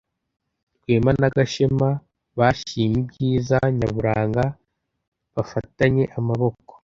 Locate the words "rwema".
0.81-1.11